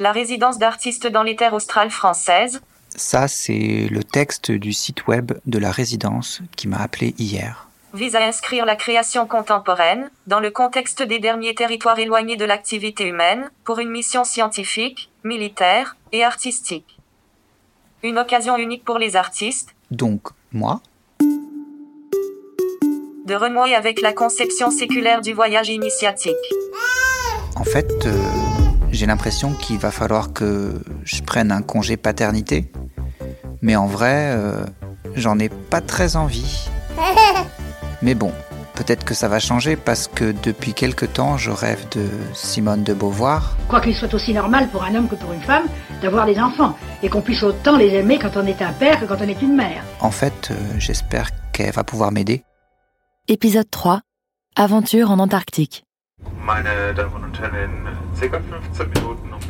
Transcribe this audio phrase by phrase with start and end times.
[0.00, 2.62] La résidence d'artistes dans les terres australes françaises.
[2.96, 7.68] Ça, c'est le texte du site web de la résidence qui m'a appelé hier.
[7.92, 13.06] Vise à inscrire la création contemporaine, dans le contexte des derniers territoires éloignés de l'activité
[13.06, 16.98] humaine, pour une mission scientifique, militaire et artistique.
[18.02, 19.74] Une occasion unique pour les artistes.
[19.90, 20.80] Donc, moi
[23.26, 26.34] De renouer avec la conception séculaire du voyage initiatique.
[27.60, 28.16] En fait, euh,
[28.90, 32.72] j'ai l'impression qu'il va falloir que je prenne un congé paternité.
[33.60, 34.64] Mais en vrai, euh,
[35.14, 36.70] j'en ai pas très envie.
[38.02, 38.32] Mais bon,
[38.76, 42.94] peut-être que ça va changer parce que depuis quelque temps, je rêve de Simone de
[42.94, 43.58] Beauvoir.
[43.68, 45.66] Quoi qu'il soit aussi normal pour un homme que pour une femme
[46.00, 49.04] d'avoir des enfants et qu'on puisse autant les aimer quand on est un père que
[49.04, 49.84] quand on est une mère.
[50.00, 52.42] En fait, euh, j'espère qu'elle va pouvoir m'aider.
[53.28, 54.00] Épisode 3.
[54.56, 55.84] Aventure en Antarctique.
[56.44, 57.70] Meine Damen und Herren,
[58.14, 59.40] circa 15 Minuten um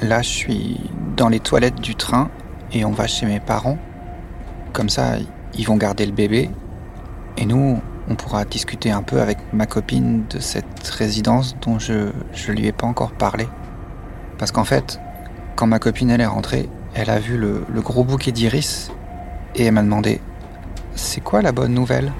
[0.00, 0.80] Là, je suis
[1.16, 2.30] dans les toilettes du train
[2.72, 3.78] et on va chez mes parents.
[4.72, 5.16] Comme ça,
[5.54, 6.50] ils vont garder le bébé.
[7.36, 11.92] Et nous, on pourra discuter un peu avec ma copine de cette résidence dont je
[11.92, 13.46] ne lui ai pas encore parlé.
[14.38, 15.00] Parce qu'en fait,
[15.56, 18.90] quand ma copine elle est rentrée, elle a vu le, le gros bouquet d'iris
[19.54, 20.20] et elle m'a demandé
[20.94, 22.12] c'est quoi la bonne nouvelle?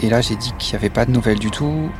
[0.00, 1.90] Et là j'ai dit qu'il n'y avait pas de nouvelle du tout.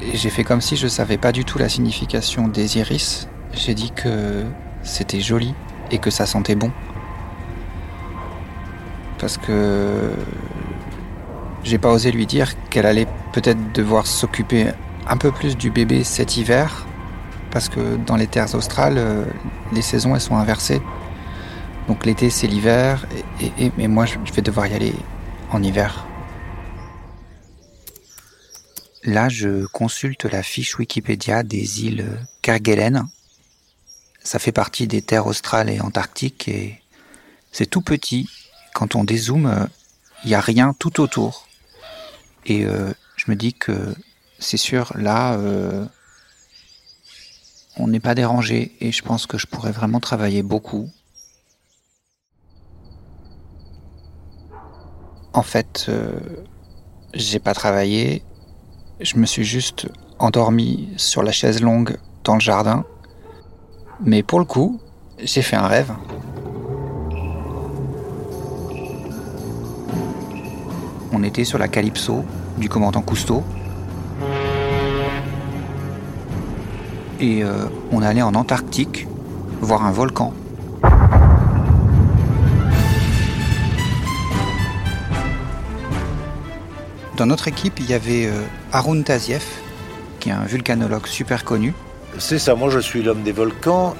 [0.00, 3.28] Et j'ai fait comme si je savais pas du tout la signification des iris.
[3.52, 4.44] J'ai dit que
[4.82, 5.54] c'était joli
[5.90, 6.70] et que ça sentait bon.
[9.18, 10.12] Parce que
[11.64, 14.68] j'ai pas osé lui dire qu'elle allait peut-être devoir s'occuper
[15.08, 16.86] un peu plus du bébé cet hiver.
[17.50, 19.24] Parce que dans les terres australes, euh,
[19.72, 20.82] les saisons elles sont inversées.
[21.88, 23.06] Donc l'été c'est l'hiver
[23.58, 24.94] et, moi je vais devoir y aller
[25.50, 26.07] en hiver.
[29.08, 33.08] Là, je consulte la fiche Wikipédia des îles Kerguelen.
[34.22, 36.82] Ça fait partie des terres australes et antarctiques et
[37.50, 38.28] c'est tout petit.
[38.74, 39.66] Quand on dézoome,
[40.24, 41.48] il n'y a rien tout autour.
[42.44, 43.94] Et euh, je me dis que
[44.38, 45.86] c'est sûr, là, euh,
[47.78, 50.90] on n'est pas dérangé et je pense que je pourrais vraiment travailler beaucoup.
[55.32, 56.20] En fait, euh,
[57.14, 58.22] j'ai pas travaillé,
[59.00, 59.88] je me suis juste
[60.18, 62.84] endormi sur la chaise longue dans le jardin.
[64.00, 64.80] Mais pour le coup,
[65.22, 65.92] j'ai fait un rêve.
[71.12, 72.24] On était sur la Calypso
[72.58, 73.42] du commandant Cousteau.
[77.20, 79.06] Et euh, on allait en Antarctique
[79.60, 80.32] voir un volcan.
[87.18, 89.44] Dans notre équipe, il y avait euh, Arun Taziev,
[90.20, 91.74] qui est un vulcanologue super connu.
[92.16, 93.96] C'est ça, moi je suis l'homme des volcans.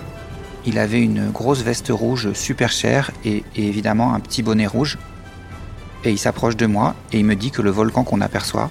[0.64, 4.98] Il avait une grosse veste rouge super chère et, et évidemment un petit bonnet rouge.
[6.04, 8.70] Et il s'approche de moi et il me dit que le volcan qu'on aperçoit,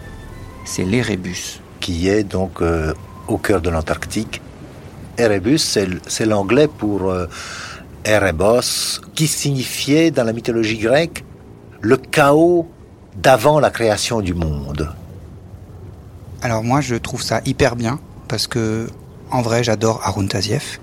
[0.63, 1.59] c'est l'Erebus.
[1.81, 2.93] qui est donc euh,
[3.27, 4.41] au cœur de l'Antarctique.
[5.17, 5.59] Erebus,
[6.07, 7.27] c'est l'anglais pour euh,
[8.05, 11.25] Erebos, qui signifiait dans la mythologie grecque
[11.81, 12.69] le chaos
[13.17, 14.93] d'avant la création du monde.
[16.41, 18.87] Alors moi, je trouve ça hyper bien parce que,
[19.31, 20.79] en vrai, j'adore Arun Taziev.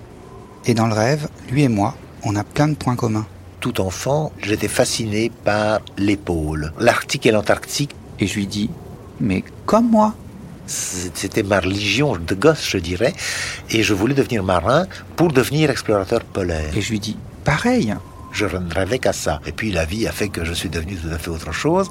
[0.66, 1.94] Et dans le rêve, lui et moi,
[2.24, 3.26] on a plein de points communs.
[3.60, 6.72] Tout enfant, j'étais fasciné par les pôles.
[6.78, 8.70] L'Arctique et l'Antarctique, Et je lui dis,
[9.20, 10.14] mais comme moi.
[10.66, 13.12] c'était ma religion de gosse, je dirais,
[13.70, 16.74] et je voulais devenir marin pour devenir explorateur polaire.
[16.76, 17.94] Et je lui dis, pareil.
[18.32, 19.40] Je ne rêvais qu'à ça.
[19.46, 21.88] Et puis la vie a fait que je suis devenu tout à fait autre chose.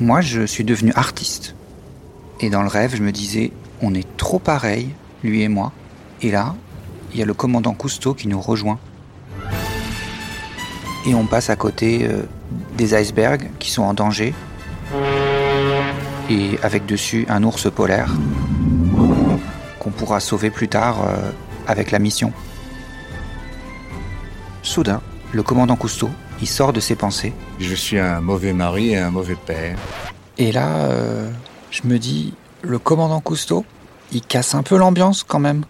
[0.00, 1.56] Moi, je suis devenu artiste.
[2.40, 3.50] Et dans le rêve, je me disais,
[3.82, 4.90] on est trop pareils,
[5.24, 5.72] lui et moi.
[6.22, 6.54] Et là,
[7.12, 8.78] il y a le commandant Cousteau qui nous rejoint.
[11.04, 12.22] Et on passe à côté euh,
[12.76, 14.34] des icebergs qui sont en danger.
[16.30, 18.14] Et avec dessus un ours polaire
[19.80, 21.32] qu'on pourra sauver plus tard euh,
[21.66, 22.32] avec la mission.
[24.62, 25.00] Soudain,
[25.32, 26.10] le commandant Cousteau,
[26.40, 29.76] il sort de ses pensées Je suis un mauvais mari et un mauvais père.
[30.38, 31.30] Et là, euh,
[31.70, 33.64] je me dis, le commandant Cousteau,
[34.12, 35.64] il casse un peu l'ambiance quand même.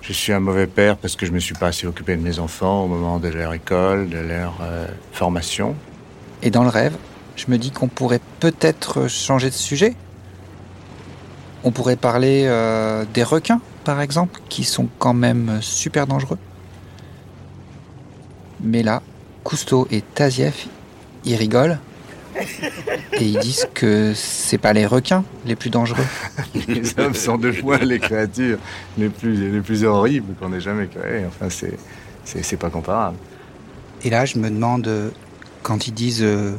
[0.00, 2.38] Je suis un mauvais père parce que je me suis pas assez occupé de mes
[2.38, 5.74] enfants au moment de leur école, de leur euh, formation.
[6.42, 6.96] Et dans le rêve,
[7.36, 9.94] je me dis qu'on pourrait peut-être changer de sujet.
[11.64, 16.38] On pourrait parler euh, des requins, par exemple, qui sont quand même super dangereux.
[18.60, 19.02] Mais là,
[19.44, 20.68] Cousteau et Tazieff,
[21.24, 21.78] ils rigolent.
[23.14, 26.04] Et ils disent que c'est pas les requins les plus dangereux.
[26.68, 28.58] les hommes sont de loin les créatures
[28.98, 31.24] les plus, les plus horribles qu'on ait jamais créées.
[31.26, 33.16] Enfin, c'est, pas comparable.
[34.04, 35.12] Et là, je me demande,
[35.62, 36.56] quand ils disent euh,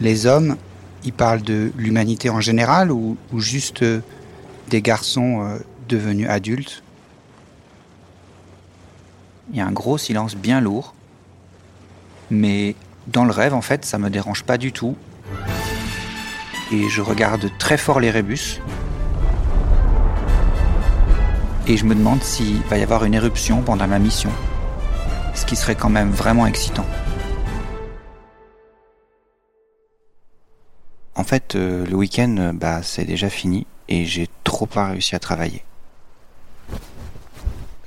[0.00, 0.56] les hommes,
[1.04, 4.00] ils parlent de l'humanité en général ou, ou juste euh,
[4.68, 5.58] des garçons euh,
[5.88, 6.82] devenus adultes?
[9.50, 10.94] Il y a un gros silence bien lourd.
[12.32, 12.76] Mais
[13.08, 14.96] dans le rêve, en fait, ça me dérange pas du tout.
[16.72, 18.58] Et je regarde très fort les rébus.
[21.66, 24.30] Et je me demande s'il va y avoir une éruption pendant ma mission.
[25.34, 26.86] Ce qui serait quand même vraiment excitant.
[31.14, 35.14] En fait, euh, le week-end, euh, bah, c'est déjà fini et j'ai trop pas réussi
[35.14, 35.62] à travailler.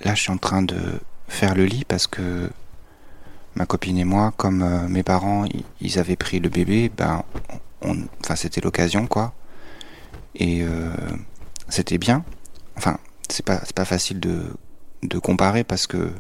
[0.04, 0.78] Là, je suis en train de
[1.28, 2.52] faire le lit parce que
[3.56, 5.46] ma copine et moi, comme euh, mes parents,
[5.82, 7.24] ils avaient pris le bébé, ben,
[7.82, 9.34] on, enfin, c'était l'occasion, quoi.
[10.36, 10.90] Et euh,
[11.70, 12.24] c'était bien.
[12.78, 12.98] Enfin,
[13.30, 14.54] c'est pas, c'est pas facile de,
[15.04, 16.12] de comparer parce que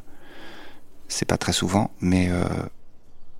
[1.08, 2.46] c'est pas très souvent, mais euh,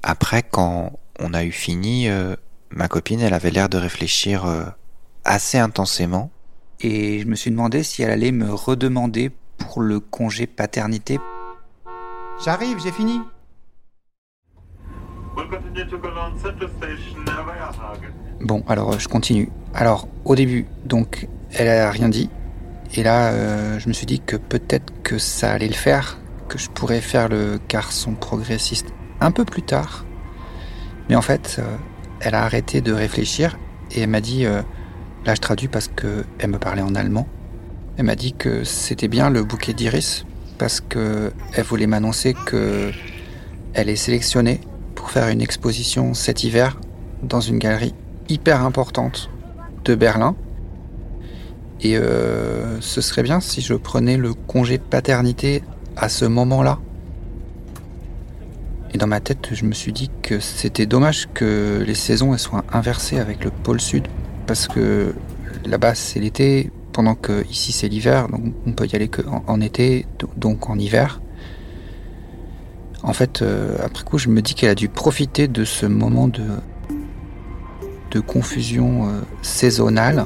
[0.04, 2.36] après, quand on a eu fini, euh,
[2.70, 4.66] ma copine, elle avait l'air de réfléchir euh,
[5.24, 6.32] assez intensément.
[6.82, 11.20] Et je me suis demandé si elle allait me redemander pour le congé paternité.
[12.44, 13.20] J'arrive, j'ai fini.
[18.42, 19.50] Bon, alors euh, je continue.
[19.74, 22.30] Alors, au début, donc, elle a rien dit.
[22.94, 26.18] Et là, euh, je me suis dit que peut-être que ça allait le faire,
[26.48, 28.88] que je pourrais faire le garçon progressiste
[29.20, 30.06] un peu plus tard.
[31.10, 31.76] Mais en fait, euh,
[32.22, 33.58] elle a arrêté de réfléchir
[33.92, 37.28] et elle m'a dit, là je traduis parce que elle me parlait en allemand.
[37.98, 40.26] Elle m'a dit que c'était bien le bouquet d'iris
[40.58, 42.92] parce que elle voulait m'annoncer que
[43.74, 44.62] elle est sélectionnée
[45.06, 46.80] pour faire une exposition cet hiver
[47.22, 47.94] dans une galerie
[48.28, 49.30] hyper importante
[49.84, 50.36] de Berlin.
[51.82, 55.62] Et euh, ce serait bien si je prenais le congé paternité
[55.96, 56.80] à ce moment-là.
[58.96, 62.66] Et dans ma tête, je me suis dit que c'était dommage que les saisons soient
[62.74, 64.08] inversées avec le pôle sud.
[64.48, 65.14] Parce que
[65.68, 69.44] là-bas c'est l'été, pendant que ici c'est l'hiver, donc on peut y aller que en,
[69.46, 71.22] en été, do- donc en hiver.
[73.06, 76.28] En fait, euh, après coup, je me dis qu'elle a dû profiter de ce moment
[76.28, 76.44] de,
[78.10, 80.26] de confusion euh, saisonnale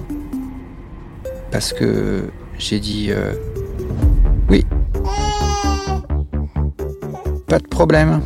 [1.51, 3.33] parce que j'ai dit euh,
[4.49, 4.65] oui.
[7.47, 8.21] Pas de problème.